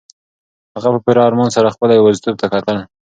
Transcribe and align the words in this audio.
هغه 0.75 0.89
په 0.93 0.99
پوره 1.05 1.21
ارمان 1.27 1.49
سره 1.55 1.73
خپله 1.75 1.93
یوازیتوب 1.95 2.33
ته 2.41 2.45
کتل. 2.53 2.77